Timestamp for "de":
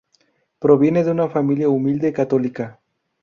1.03-1.11